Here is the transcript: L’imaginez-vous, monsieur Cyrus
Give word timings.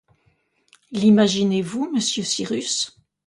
L’imaginez-vous, 0.89 1.91
monsieur 1.93 2.23
Cyrus 2.23 2.97